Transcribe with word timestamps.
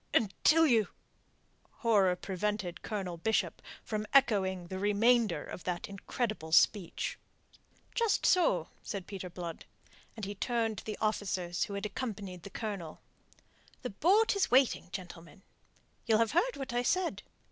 "Until 0.15 0.65
you..." 0.65 0.87
Horror 1.81 2.15
prevented 2.15 2.81
Colonel 2.81 3.17
Bishop 3.17 3.61
from 3.83 4.07
echoing 4.15 4.65
the 4.65 4.79
remainder 4.79 5.43
of 5.45 5.63
that 5.65 5.87
incredible 5.87 6.51
speech. 6.51 7.19
"Just 7.93 8.25
so," 8.25 8.69
said 8.81 9.05
Peter 9.05 9.29
Blood, 9.29 9.65
and 10.15 10.25
he 10.25 10.33
turned 10.33 10.79
to 10.79 10.85
the 10.85 10.97
officers 10.99 11.65
who 11.65 11.75
had 11.75 11.85
accompanied 11.85 12.41
the 12.41 12.49
Colonel. 12.49 12.99
"The 13.83 13.91
boat 13.91 14.35
is 14.35 14.49
waiting, 14.49 14.89
gentlemen. 14.91 15.43
You'll 16.07 16.17
have 16.17 16.31
heard 16.31 16.57
what 16.57 16.73
I 16.73 16.81
said. 16.81 17.21